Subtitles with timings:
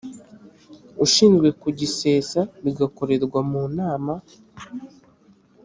[1.05, 4.13] ushinzwe kugisesa bigakorerwa mu nama